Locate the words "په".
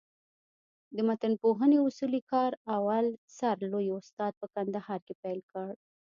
4.41-4.45